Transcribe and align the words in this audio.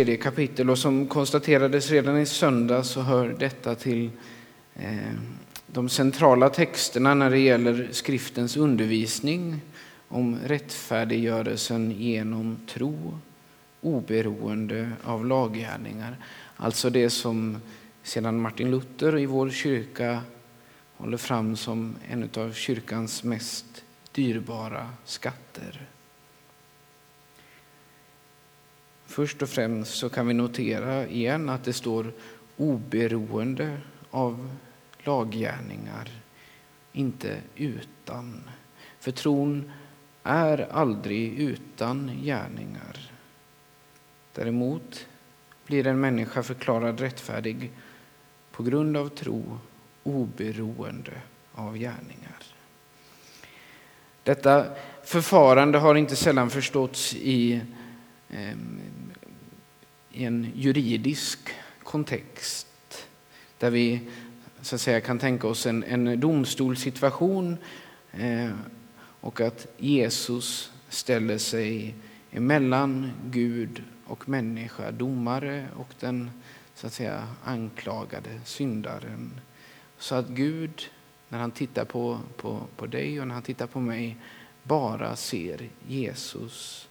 tredje 0.00 0.16
kapitel 0.16 0.70
och 0.70 0.78
som 0.78 1.06
konstaterades 1.06 1.90
redan 1.90 2.18
i 2.18 2.26
söndag 2.26 2.84
så 2.84 3.00
hör 3.00 3.36
detta 3.38 3.74
till 3.74 4.10
eh, 4.74 5.14
de 5.66 5.88
centrala 5.88 6.48
texterna 6.48 7.14
när 7.14 7.30
det 7.30 7.38
gäller 7.38 7.88
skriftens 7.92 8.56
undervisning 8.56 9.60
om 10.08 10.38
rättfärdiggörelsen 10.46 11.90
genom 11.90 12.56
tro 12.66 13.18
oberoende 13.80 14.90
av 15.04 15.26
laggärningar. 15.26 16.16
Alltså 16.56 16.90
det 16.90 17.10
som 17.10 17.56
sedan 18.02 18.40
Martin 18.40 18.70
Luther 18.70 19.18
i 19.18 19.26
vår 19.26 19.50
kyrka 19.50 20.20
håller 20.96 21.16
fram 21.16 21.56
som 21.56 21.96
en 22.08 22.30
av 22.36 22.52
kyrkans 22.52 23.24
mest 23.24 23.84
dyrbara 24.12 24.90
skatter. 25.04 25.86
Först 29.10 29.42
och 29.42 29.48
främst 29.48 29.94
så 29.94 30.08
kan 30.08 30.26
vi 30.26 30.34
notera 30.34 31.06
igen 31.06 31.48
att 31.48 31.64
det 31.64 31.72
står 31.72 32.12
oberoende 32.56 33.80
av 34.10 34.56
laggärningar, 34.98 36.10
inte 36.92 37.40
utan. 37.56 38.42
För 38.98 39.12
tron 39.12 39.72
är 40.22 40.68
aldrig 40.72 41.38
utan 41.38 42.10
gärningar. 42.22 43.10
Däremot 44.32 45.06
blir 45.66 45.86
en 45.86 46.00
människa 46.00 46.42
förklarad 46.42 47.00
rättfärdig 47.00 47.70
på 48.52 48.62
grund 48.62 48.96
av 48.96 49.08
tro 49.08 49.58
oberoende 50.02 51.20
av 51.54 51.76
gärningar. 51.76 52.42
Detta 54.22 54.66
förfarande 55.04 55.78
har 55.78 55.94
inte 55.94 56.16
sällan 56.16 56.50
förståtts 56.50 57.14
i, 57.14 57.60
ehm, 58.30 58.80
i 60.20 60.24
en 60.24 60.52
juridisk 60.54 61.38
kontext 61.82 63.06
där 63.58 63.70
vi 63.70 64.00
så 64.62 64.74
att 64.74 64.80
säga, 64.80 65.00
kan 65.00 65.18
tänka 65.18 65.46
oss 65.46 65.66
en, 65.66 65.84
en 65.84 66.20
domstolssituation 66.20 67.56
eh, 68.12 68.50
och 69.20 69.40
att 69.40 69.66
Jesus 69.76 70.72
ställer 70.88 71.38
sig 71.38 71.94
emellan 72.30 73.12
Gud 73.30 73.82
och 74.06 74.28
människa, 74.28 74.90
domare 74.90 75.66
och 75.76 75.88
den 76.00 76.30
så 76.74 76.86
att 76.86 76.92
säga 76.92 77.28
anklagade 77.44 78.40
syndaren. 78.44 79.40
Så 79.98 80.14
att 80.14 80.28
Gud, 80.28 80.90
när 81.28 81.38
han 81.38 81.50
tittar 81.50 81.84
på, 81.84 82.18
på, 82.36 82.60
på 82.76 82.86
dig 82.86 83.20
och 83.20 83.26
när 83.26 83.34
han 83.34 83.42
tittar 83.42 83.66
på 83.66 83.80
mig, 83.80 84.16
bara 84.62 85.16
ser 85.16 85.68
Jesus 85.88 86.88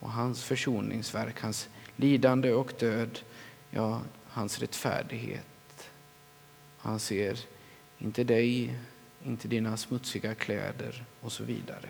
och 0.00 0.10
hans 0.10 0.44
försoningsverk, 0.44 1.40
hans 1.40 1.68
lidande 1.96 2.52
och 2.52 2.72
död, 2.78 3.18
ja, 3.70 4.00
hans 4.28 4.58
rättfärdighet. 4.58 5.90
Han 6.78 7.00
ser 7.00 7.38
inte 7.98 8.24
dig, 8.24 8.78
inte 9.24 9.48
dina 9.48 9.76
smutsiga 9.76 10.34
kläder 10.34 11.04
och 11.20 11.32
så 11.32 11.44
vidare. 11.44 11.88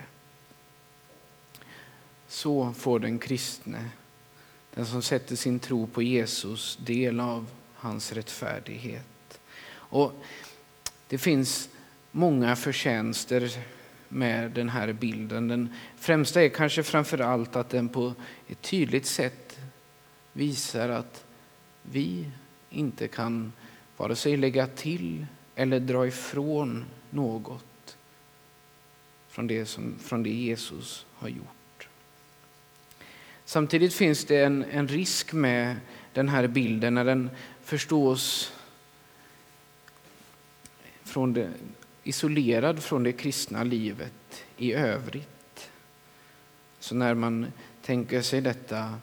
Så 2.29 2.73
får 2.73 2.99
den 2.99 3.19
kristne, 3.19 3.91
den 4.75 4.87
som 4.87 5.03
sätter 5.03 5.37
sin 5.37 5.59
tro 5.59 5.87
på 5.87 6.03
Jesus, 6.03 6.77
del 6.77 7.21
av 7.21 7.47
hans 7.75 8.13
rättfärdighet. 8.13 9.41
Och 9.69 10.13
det 11.09 11.19
finns 11.19 11.69
många 12.11 12.57
förtjänster 12.57 13.59
med 14.09 14.51
den 14.51 14.69
här 14.69 14.93
bilden. 14.93 15.49
Den 15.49 15.75
främsta 15.97 16.43
är 16.43 16.49
kanske 16.49 16.83
framför 16.83 17.19
allt 17.19 17.57
att 17.57 17.71
den 17.71 17.89
på 17.89 18.15
ett 18.49 18.63
tydligt 18.63 19.07
sätt 19.07 19.59
visar 20.37 20.89
att 20.89 21.25
vi 21.83 22.31
inte 22.71 23.09
kan 23.09 23.53
vare 23.97 24.17
sig 24.17 24.37
lägga 24.37 24.67
till 24.67 25.27
eller 25.55 25.81
dra 25.81 26.07
ifrån 26.07 26.85
något 27.11 27.97
från 29.29 29.47
det, 29.47 29.67
som, 29.67 29.99
från 29.99 30.23
det 30.23 30.31
Jesus 30.31 31.07
har 31.15 31.29
gjort. 31.29 31.89
Samtidigt 33.45 33.95
finns 33.95 34.25
det 34.25 34.45
en, 34.45 34.65
en 34.65 34.89
risk 34.89 35.33
med 35.33 35.77
den 36.13 36.29
här 36.29 36.47
bilden 36.47 36.95
när 36.95 37.05
den 37.05 37.31
förstås 37.63 38.53
från 41.03 41.33
det, 41.33 41.53
isolerad 42.03 42.83
från 42.83 43.03
det 43.03 43.13
kristna 43.13 43.65
livet 43.65 44.45
i 44.57 44.73
övrigt. 44.73 45.71
Så 46.79 46.95
när 46.95 47.15
man 47.15 47.47
tänker 47.83 48.23
sig 48.23 48.41
detta 48.41 48.95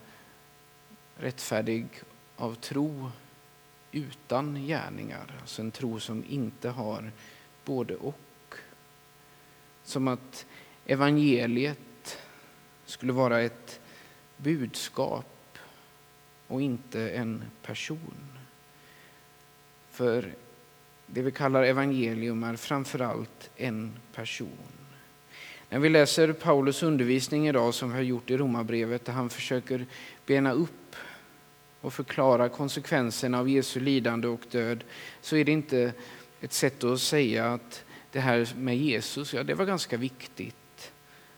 rättfärdig 1.18 1.88
av 2.36 2.56
tro 2.56 3.12
utan 3.92 4.56
gärningar, 4.56 5.36
alltså 5.42 5.62
en 5.62 5.72
tro 5.72 6.00
som 6.00 6.24
inte 6.30 6.70
har 6.70 7.12
både 7.66 7.96
och. 7.96 8.56
Som 9.84 10.08
att 10.08 10.46
evangeliet 10.86 12.18
skulle 12.86 13.14
vara 13.14 13.42
ett 13.42 13.80
budskap 14.38 15.58
och 16.48 16.62
inte 16.62 17.10
en 17.10 17.44
person. 17.62 18.38
För 19.92 20.34
det 21.08 21.22
vi 21.22 21.32
kallar 21.32 21.64
evangelium 21.64 22.44
är 22.44 22.56
framförallt 22.56 23.50
en 23.56 23.92
person. 24.14 24.58
När 25.70 25.80
vi 25.80 25.90
läser 25.90 26.34
Paulus 26.34 26.84
undervisning 26.84 27.48
idag 27.48 27.74
som 27.74 27.90
vi 27.90 27.96
har 27.96 28.04
gjort 28.04 28.30
i 28.30 28.38
Romarbrevet 28.38 29.06
där 29.06 29.14
han 29.14 29.30
försöker 29.30 29.86
bena 30.26 30.52
upp 30.52 30.83
och 31.84 31.94
förklara 31.94 32.50
konsekvenserna 32.50 33.40
av 33.40 33.50
Jesu 33.50 33.80
lidande 33.80 34.28
och 34.28 34.42
död 34.52 34.84
så 35.22 35.36
är 35.36 35.46
det 35.46 35.52
inte 35.52 35.94
ett 36.42 36.54
sätt 36.54 36.84
att 36.84 37.00
säga 37.00 37.54
att 37.54 37.84
det 38.12 38.20
här 38.20 38.54
med 38.58 38.78
Jesus, 38.78 39.34
ja 39.34 39.44
det 39.44 39.54
var 39.54 39.66
ganska 39.66 39.98
viktigt. 39.98 40.92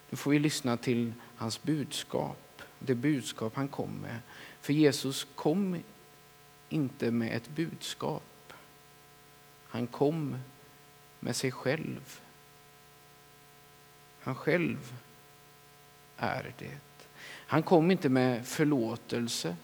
Nu 0.09 0.17
får 0.17 0.31
vi 0.31 0.39
lyssna 0.39 0.77
till 0.77 1.13
hans 1.35 1.63
budskap, 1.63 2.61
det 2.79 2.95
budskap 2.95 3.55
han 3.55 3.67
kom 3.67 3.91
med. 4.01 4.19
För 4.61 4.73
Jesus 4.73 5.27
kom 5.35 5.77
inte 6.69 7.11
med 7.11 7.35
ett 7.35 7.49
budskap. 7.49 8.53
Han 9.67 9.87
kom 9.87 10.37
med 11.19 11.35
sig 11.35 11.51
själv. 11.51 12.19
Han 14.19 14.35
själv 14.35 14.93
är 16.17 16.53
det. 16.57 16.77
Han 17.47 17.63
kom 17.63 17.91
inte 17.91 18.09
med 18.09 18.47
förlåtelse. 18.47 19.55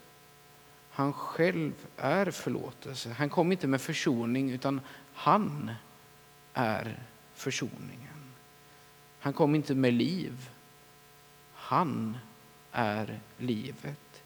Han 0.92 1.14
själv 1.14 1.74
är 1.98 2.32
förlåtelse. 2.32 3.10
Han 3.10 3.30
kom 3.30 3.52
inte 3.52 3.68
med 3.68 3.82
försoning, 3.82 4.52
utan 4.52 4.82
han 5.14 5.72
är 6.54 7.00
försoningen. 7.34 8.34
Han 9.20 9.34
kom 9.34 9.56
inte 9.56 9.76
med 9.76 9.94
liv. 9.94 10.50
Han 11.54 12.18
är 12.72 13.20
livet. 13.38 14.24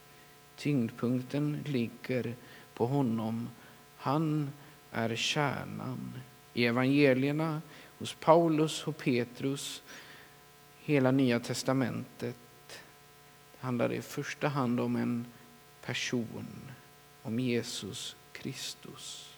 Tyngdpunkten 0.55 1.59
ligger 1.65 2.35
på 2.73 2.85
honom. 2.85 3.49
Han 3.97 4.51
är 4.91 5.15
kärnan 5.15 6.13
i 6.53 6.65
evangelierna, 6.65 7.61
hos 7.99 8.13
Paulus 8.13 8.87
och 8.87 8.97
Petrus, 8.97 9.83
hela 10.79 11.11
Nya 11.11 11.39
testamentet. 11.39 12.37
handlar 13.59 13.89
Det 13.89 13.95
i 13.95 14.01
första 14.01 14.47
hand 14.47 14.79
om 14.79 14.95
en 14.95 15.25
person, 15.85 16.71
om 17.21 17.39
Jesus 17.39 18.15
Kristus. 18.31 19.35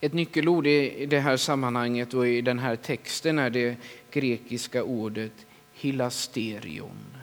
Ett 0.00 0.12
nyckelord 0.12 0.66
i 0.66 1.06
det 1.06 1.20
här 1.20 1.36
sammanhanget 1.36 2.14
och 2.14 2.26
i 2.28 2.40
den 2.40 2.58
här 2.58 2.76
texten 2.76 3.38
är 3.38 3.50
det 3.50 3.76
grekiska 4.10 4.84
ordet 4.84 5.46
hilasterion. 5.72 7.16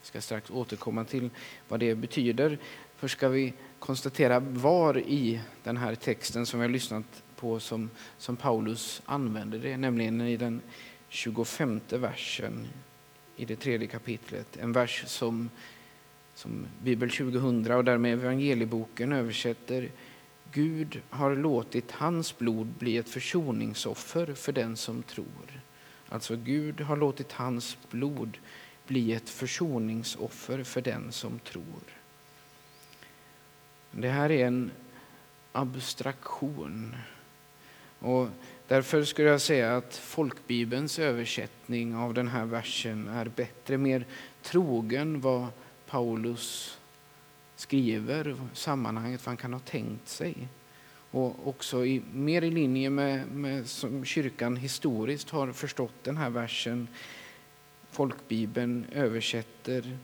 Jag 0.00 0.06
ska 0.06 0.20
strax 0.20 0.50
återkomma 0.50 1.04
till 1.04 1.30
vad 1.68 1.80
det 1.80 1.94
betyder. 1.94 2.58
Först 2.96 3.16
ska 3.16 3.28
vi 3.28 3.52
konstatera 3.78 4.40
var 4.40 4.98
i 4.98 5.40
den 5.62 5.76
här 5.76 5.94
texten 5.94 6.46
som 6.46 6.60
vi 6.60 6.66
har 6.66 6.72
lyssnat 6.72 7.22
på 7.36 7.60
som, 7.60 7.90
som 8.18 8.36
Paulus 8.36 9.02
använder 9.04 9.58
det, 9.58 9.76
nämligen 9.76 10.20
i 10.20 10.36
den 10.36 10.60
25 11.08 11.80
versen 11.88 12.68
i 13.36 13.44
det 13.44 13.56
tredje 13.56 13.86
kapitlet. 13.86 14.56
En 14.56 14.72
vers 14.72 15.04
som, 15.06 15.50
som 16.34 16.66
Bibel 16.82 17.10
2000 17.10 17.72
och 17.72 17.84
därmed 17.84 18.12
evangelieboken 18.12 19.12
översätter 19.12 19.90
Gud 20.52 21.00
har 21.10 21.36
låtit 21.36 21.92
hans 21.92 22.38
blod 22.38 22.66
bli 22.66 22.96
ett 22.96 23.08
försoningsoffer 23.08 24.34
för 24.34 24.52
den 24.52 24.76
som 24.76 25.02
tror. 25.02 25.60
Alltså 26.08 26.36
Gud 26.36 26.80
har 26.80 26.96
låtit 26.96 27.32
hans 27.32 27.78
blod 27.90 28.38
bli 28.86 29.12
ett 29.12 29.30
försoningsoffer 29.30 30.64
för 30.64 30.80
den 30.80 31.12
som 31.12 31.38
tror. 31.38 31.82
Det 33.90 34.08
här 34.08 34.30
är 34.30 34.46
en 34.46 34.70
abstraktion. 35.52 36.96
Och 37.98 38.28
därför 38.68 39.04
skulle 39.04 39.28
jag 39.28 39.40
säga 39.40 39.76
att 39.76 39.96
folkbibelns 39.96 40.98
översättning 40.98 41.96
av 41.96 42.14
den 42.14 42.28
här 42.28 42.44
versen 42.44 43.08
är 43.08 43.24
bättre, 43.28 43.78
mer 43.78 44.04
trogen 44.42 45.20
vad 45.20 45.46
Paulus 45.86 46.78
skriver 47.56 48.36
sammanhanget, 48.52 49.26
vad 49.26 49.30
han 49.30 49.36
kan 49.36 49.52
ha 49.52 49.60
tänkt 49.60 50.08
sig. 50.08 50.48
Och 51.10 51.48
också 51.48 51.86
i, 51.86 52.02
mer 52.12 52.42
i 52.42 52.50
linje 52.50 52.90
med, 52.90 53.28
med 53.28 53.66
som 53.66 54.04
kyrkan 54.04 54.56
historiskt 54.56 55.30
har 55.30 55.52
förstått 55.52 56.04
den 56.04 56.16
här 56.16 56.30
versen. 56.30 56.88
Folkbibeln 57.90 58.86
översätter 58.92 59.98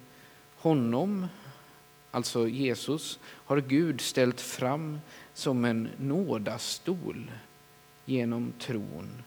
honom, 0.57 1.27
alltså 2.11 2.49
Jesus, 2.49 3.19
har 3.25 3.61
Gud 3.61 4.01
ställt 4.01 4.41
fram 4.41 4.99
som 5.35 5.65
en 5.65 5.89
nådastol 5.97 7.31
genom 8.05 8.53
tron 8.59 9.23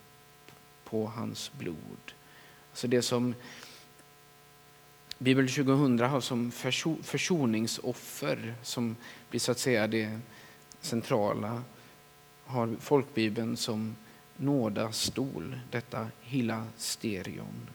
på 0.83 1.05
hans 1.05 1.51
blod. 1.53 2.13
Alltså 2.71 2.87
det 2.87 3.01
som 3.01 3.35
Bibel 5.17 5.47
2000 5.49 5.99
har 5.99 6.21
som 6.21 6.51
försoningsoffer, 7.03 8.55
som 8.63 8.95
blir 9.29 9.39
så 9.39 9.51
att 9.51 9.59
säga 9.59 9.87
det 9.87 10.19
centrala, 10.81 11.63
har 12.45 12.75
folkbibeln 12.79 13.57
som 13.57 13.95
nådastol, 14.37 15.59
detta 15.71 16.07
hilasterion. 16.21 17.69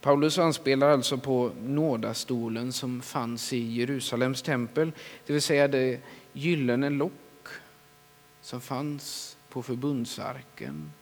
Paulus 0.00 0.38
anspelar 0.38 0.90
alltså 0.90 1.18
på 1.18 1.52
nådastolen 1.62 2.72
som 2.72 3.02
fanns 3.02 3.52
i 3.52 3.58
Jerusalems 3.58 4.42
tempel, 4.42 4.92
det 5.26 5.32
vill 5.32 5.42
säga 5.42 5.68
det 5.68 6.00
gyllene 6.32 6.90
lock 6.90 7.48
som 8.40 8.60
fanns 8.60 9.37
på 9.48 9.62
förbundsarken 9.62 10.92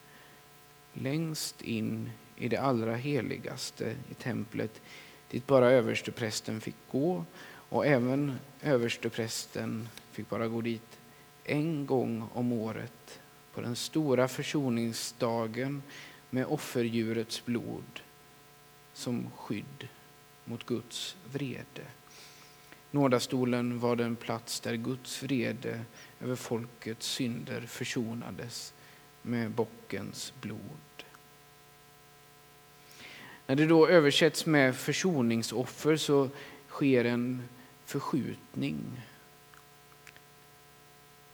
längst 0.92 1.62
in 1.62 2.10
i 2.36 2.48
det 2.48 2.56
allra 2.56 2.94
heligaste 2.94 3.96
i 4.10 4.14
templet 4.14 4.82
dit 5.30 5.46
bara 5.46 5.70
översteprästen 5.70 6.60
fick 6.60 6.76
gå 6.90 7.24
och 7.68 7.86
även 7.86 8.38
översteprästen 8.62 9.88
fick 10.10 10.28
bara 10.28 10.48
gå 10.48 10.60
dit 10.60 10.98
en 11.44 11.86
gång 11.86 12.28
om 12.32 12.52
året 12.52 13.20
på 13.54 13.60
den 13.60 13.76
stora 13.76 14.28
försoningsdagen 14.28 15.82
med 16.30 16.46
offerdjurets 16.46 17.44
blod 17.44 18.00
som 18.92 19.30
skydd 19.36 19.88
mot 20.44 20.66
Guds 20.66 21.16
vrede. 21.32 21.84
Nådastolen 22.96 23.78
var 23.78 23.96
den 23.96 24.16
plats 24.16 24.60
där 24.60 24.74
Guds 24.76 25.22
vrede 25.22 25.84
över 26.20 26.36
folkets 26.36 27.06
synder 27.06 27.60
försonades 27.60 28.74
med 29.22 29.50
bockens 29.50 30.32
blod. 30.40 31.04
När 33.46 33.56
det 33.56 33.66
då 33.66 33.88
översätts 33.88 34.46
med 34.46 34.76
försoningsoffer 34.76 35.96
så 35.96 36.28
sker 36.68 37.04
en 37.04 37.42
förskjutning 37.84 39.02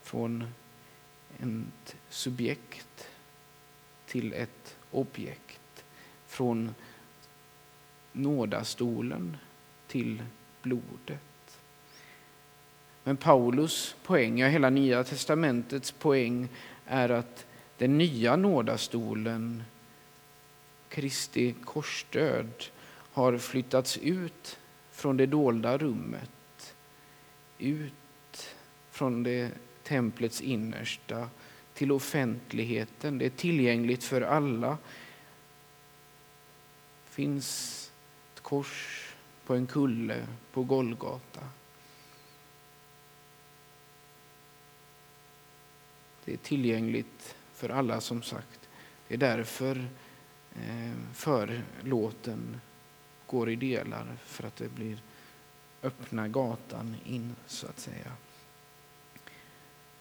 från 0.03 0.45
ett 1.39 1.97
subjekt 2.09 3.09
till 4.07 4.33
ett 4.33 4.77
objekt. 4.91 5.85
Från 6.27 6.75
nådastolen 8.13 9.37
till 9.87 10.23
blodet. 10.63 11.32
Men 13.05 13.17
Paulus 13.17 13.97
poäng, 14.03 14.39
ja 14.39 14.49
hela 14.49 14.71
Nya 14.71 15.05
testamentets 15.05 15.93
poäng 15.93 16.49
är 16.87 17.09
att 17.09 17.47
den 17.79 17.99
nya 17.99 18.37
nådastolen, 18.37 19.63
Kristi 20.89 21.55
korsdöd, 21.65 22.65
har 23.13 23.39
flyttats 23.39 23.99
ut 23.99 24.59
från 24.91 25.17
det 25.17 25.27
dolda 25.27 25.79
rummet, 25.79 26.75
ut 27.59 27.93
från 28.91 29.23
det 29.23 29.51
templets 29.83 30.41
innersta 30.41 31.29
till 31.75 31.93
offentligheten. 31.93 33.19
Det 33.19 33.27
är 33.27 33.31
tillgängligt 33.31 34.05
för 34.05 34.21
alla. 34.21 34.79
Det 37.05 37.11
finns 37.11 37.93
ett 38.35 38.41
kors 38.41 39.09
på 39.47 39.55
en 39.55 39.67
kulle 39.67 40.27
på 40.53 40.63
Golgata. 40.63 41.41
Det 46.25 46.33
är 46.33 46.37
tillgängligt 46.37 47.35
för 47.53 47.69
alla 47.69 48.01
som 48.01 48.23
sagt. 48.23 48.69
Det 49.09 49.15
är 49.15 49.19
därför 49.19 49.89
eh, 50.55 50.93
förlåten 51.15 52.61
går 53.27 53.51
i 53.51 53.57
delar, 53.57 54.17
för 54.25 54.47
att 54.47 54.57
det 54.57 54.75
blir 54.75 55.03
öppna 55.83 56.29
gatan 56.29 56.97
in 57.05 57.37
så 57.47 57.67
att 57.67 57.79
säga. 57.79 58.13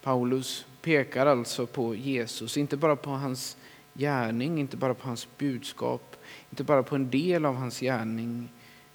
Paulus 0.02 0.66
pekar 0.80 1.26
alltså 1.26 1.66
på 1.66 1.94
Jesus, 1.94 2.56
inte 2.56 2.76
bara 2.76 2.96
på 2.96 3.10
hans 3.10 3.56
gärning, 3.94 4.58
inte 4.58 4.76
bara 4.76 4.94
på 4.94 5.08
hans 5.08 5.28
budskap, 5.38 6.16
inte 6.50 6.64
bara 6.64 6.82
på 6.82 6.94
en 6.94 7.10
del 7.10 7.44
av 7.44 7.54
hans 7.54 7.80
gärning, 7.80 8.48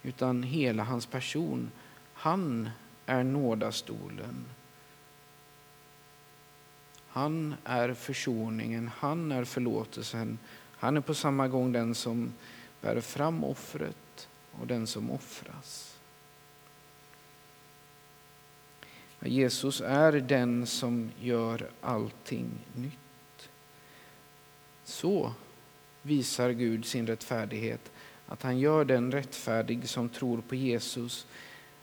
utan 0.04 0.44
hela 0.44 0.84
hans 0.84 1.06
person. 1.06 1.72
Han 2.14 2.70
är 3.06 3.24
nådastolen. 3.24 4.46
Han 7.18 7.56
är 7.64 7.94
försoningen, 7.94 8.92
han 8.98 9.32
är 9.32 9.44
förlåtelsen. 9.44 10.40
Han 10.78 10.98
är 10.98 11.02
på 11.02 11.14
samma 11.14 11.48
gång 11.48 11.72
den 11.72 11.96
som 11.96 12.34
bär 12.82 13.02
fram 13.02 13.44
offret 13.44 14.28
och 14.52 14.68
den 14.68 14.88
som 14.88 15.12
offras. 15.12 15.98
Jesus 19.20 19.82
är 19.82 20.12
den 20.12 20.66
som 20.66 21.12
gör 21.20 21.70
allting 21.82 22.50
nytt. 22.76 23.50
Så 24.84 25.34
visar 26.02 26.50
Gud 26.50 26.86
sin 26.86 27.08
rättfärdighet, 27.08 27.92
att 28.28 28.44
han 28.44 28.60
gör 28.60 28.86
den 28.86 29.12
rättfärdig 29.12 29.90
som 29.90 30.10
tror 30.10 30.42
på 30.42 30.56
Jesus, 30.56 31.28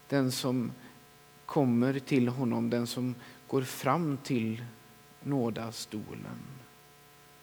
den 0.08 0.32
som 0.32 0.72
kommer 1.46 1.98
till 1.98 2.28
honom, 2.28 2.70
den 2.70 2.87
som 2.87 3.14
går 3.46 3.62
fram 3.62 4.16
till 4.16 4.62
nådastolen, 5.25 6.38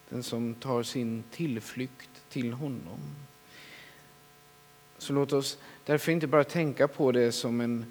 den 0.10 0.24
som 0.24 0.54
tar 0.54 0.83
sin 0.83 1.24
tillflykt 1.31 2.10
till 2.30 2.54
honom. 2.54 3.00
Så 4.98 5.13
låt 5.13 5.33
oss 5.33 5.57
därför 5.86 6.12
inte 6.12 6.28
bara 6.28 6.44
tänka 6.44 6.88
på 6.88 7.12
det 7.12 7.31
som 7.31 7.62
en 7.62 7.86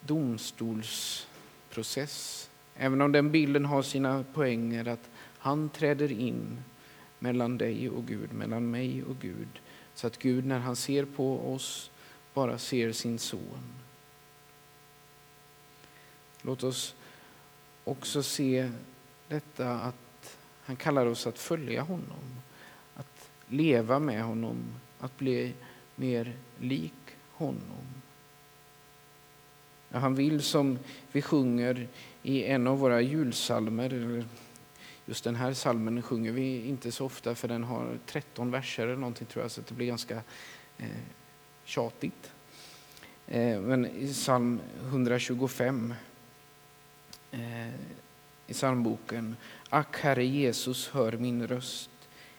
domstolsprocess. 0.00 2.50
Även 2.76 3.00
om 3.00 3.12
den 3.12 3.30
bilden 3.30 3.64
har 3.64 3.82
sina 3.82 4.24
poänger 4.34 4.88
att 4.88 5.10
han 5.38 5.68
träder 5.68 6.12
in 6.12 6.58
mellan 7.18 7.58
dig 7.58 7.90
och 7.90 8.06
Gud, 8.06 8.32
mellan 8.32 8.70
mig 8.70 9.04
och 9.04 9.16
Gud. 9.20 9.48
Så 9.94 10.06
att 10.06 10.18
Gud 10.18 10.46
när 10.46 10.58
han 10.58 10.76
ser 10.76 11.04
på 11.04 11.54
oss 11.54 11.90
bara 12.34 12.58
ser 12.58 12.92
sin 12.92 13.18
son. 13.18 13.74
Låt 16.42 16.62
oss 16.62 16.94
också 17.90 18.22
se 18.22 18.70
detta 19.28 19.72
att 19.72 20.36
han 20.62 20.76
kallar 20.76 21.06
oss 21.06 21.26
att 21.26 21.38
följa 21.38 21.82
honom, 21.82 22.40
att 22.94 23.30
leva 23.48 23.98
med 23.98 24.22
honom, 24.22 24.56
att 24.98 25.18
bli 25.18 25.54
mer 25.96 26.36
lik 26.58 26.92
honom. 27.32 28.02
Ja, 29.88 29.98
han 29.98 30.14
vill 30.14 30.42
som 30.42 30.78
vi 31.12 31.22
sjunger 31.22 31.88
i 32.22 32.44
en 32.44 32.66
av 32.66 32.78
våra 32.78 33.00
julsalmer, 33.00 34.24
just 35.06 35.24
den 35.24 35.36
här 35.36 35.52
salmen 35.52 36.02
sjunger 36.02 36.32
vi 36.32 36.68
inte 36.68 36.92
så 36.92 37.06
ofta 37.06 37.34
för 37.34 37.48
den 37.48 37.64
har 37.64 37.98
13 38.06 38.50
verser 38.50 38.82
eller 38.82 38.96
någonting 38.96 39.26
tror 39.26 39.44
jag, 39.44 39.50
så 39.50 39.60
det 39.68 39.74
blir 39.74 39.86
ganska 39.86 40.22
eh, 40.78 40.86
tjatigt. 41.64 42.32
Eh, 43.26 43.60
men 43.60 43.86
i 43.86 44.12
psalm 44.12 44.60
125 44.82 45.94
Eh, 47.30 47.74
i 48.46 48.52
psalmboken. 48.52 49.36
Ack, 49.68 49.96
Herre 49.96 50.24
Jesus, 50.24 50.88
hör 50.88 51.12
min 51.12 51.46
röst. 51.46 51.90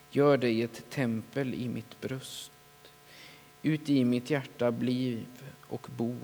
Gör 0.09 0.37
dig 0.37 0.61
ett 0.61 0.89
tempel 0.89 1.53
i 1.53 1.69
mitt 1.69 2.01
bröst. 2.01 2.51
Ut 3.61 3.89
i 3.89 4.05
mitt 4.05 4.29
hjärta 4.29 4.71
bliv 4.71 5.27
och 5.61 5.87
bo 5.97 6.15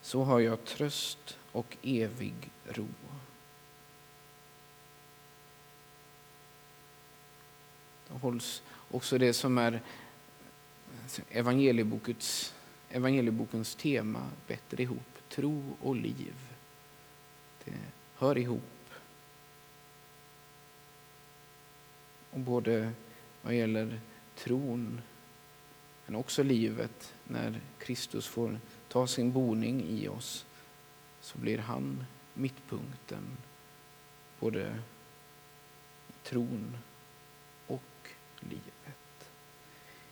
så 0.00 0.24
har 0.24 0.40
jag 0.40 0.64
tröst 0.64 1.38
och 1.52 1.76
evig 1.82 2.34
ro. 2.64 2.86
Då 8.08 8.14
hålls 8.14 8.62
också 8.90 9.18
det 9.18 9.32
som 9.32 9.58
är 9.58 9.72
eh, 9.72 11.38
evangeliebokens, 11.38 12.54
evangeliebokens 12.90 13.74
tema 13.74 14.30
bättre 14.46 14.82
ihop. 14.82 14.98
Tro 15.28 15.76
och 15.80 15.96
liv. 15.96 16.53
Det 17.64 17.78
hör 18.14 18.38
ihop. 18.38 18.62
Och 22.30 22.40
både 22.40 22.92
vad 23.42 23.54
gäller 23.54 24.00
tron 24.34 25.00
men 26.06 26.16
också 26.16 26.42
livet 26.42 27.14
när 27.24 27.60
Kristus 27.78 28.26
får 28.26 28.58
ta 28.88 29.06
sin 29.06 29.32
boning 29.32 29.88
i 29.88 30.08
oss 30.08 30.46
så 31.20 31.38
blir 31.38 31.58
han 31.58 32.04
mittpunkten 32.34 33.36
både 34.40 34.78
tron 36.22 36.76
och 37.66 38.08
livet. 38.40 39.30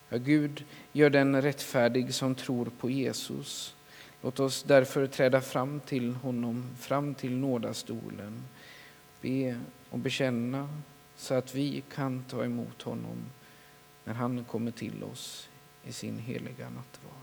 Ja, 0.09 0.19
Gud 0.19 0.65
gör 0.93 1.11
den 1.11 1.43
rättfärdig 1.43 2.15
som 2.15 2.35
tror 2.35 2.71
på 2.79 2.91
Jesus. 2.91 3.75
Låt 4.23 4.41
oss 4.41 4.63
därför 4.63 5.07
träda 5.07 5.41
fram 5.41 5.81
till 5.81 6.15
honom, 6.15 6.65
fram 6.79 7.15
till 7.15 7.37
nådastolen, 7.37 8.43
be 9.21 9.61
och 9.91 9.99
bekänna 9.99 10.69
så 11.17 11.35
att 11.35 11.55
vi 11.55 11.83
kan 11.95 12.25
ta 12.25 12.45
emot 12.45 12.83
honom 12.83 13.25
när 14.05 14.15
han 14.15 14.45
kommer 14.45 14.71
till 14.71 15.05
oss 15.05 15.49
i 15.85 15.93
sin 15.93 16.19
heliga 16.19 16.71
nattvard. 16.71 17.22